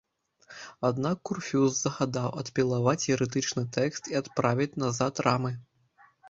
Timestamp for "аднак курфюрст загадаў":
0.87-2.29